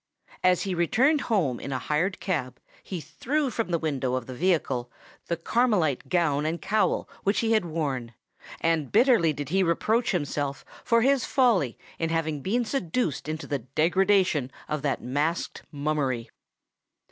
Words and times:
As 0.43 0.63
he 0.63 0.73
returned 0.73 1.21
home 1.21 1.59
in 1.59 1.71
a 1.71 1.77
hired 1.77 2.19
cab, 2.19 2.59
he 2.81 2.99
threw 2.99 3.51
from 3.51 3.69
the 3.69 3.77
window 3.77 4.15
of 4.15 4.25
the 4.25 4.33
vehicle 4.33 4.89
the 5.27 5.37
Carmelite 5.37 6.09
gown 6.09 6.43
and 6.43 6.59
cowl 6.59 7.07
which 7.23 7.41
he 7.41 7.51
had 7.51 7.65
worn; 7.65 8.15
and 8.61 8.91
bitterly 8.91 9.31
did 9.31 9.49
he 9.49 9.61
reproach 9.61 10.09
himself 10.09 10.65
for 10.83 11.01
his 11.03 11.23
folly 11.25 11.77
in 11.99 12.09
having 12.09 12.41
been 12.41 12.65
seduced 12.65 13.29
into 13.29 13.45
the 13.45 13.59
degradation 13.59 14.51
of 14.67 14.81
that 14.81 15.03
masqued 15.03 15.61
mummery. 15.71 16.31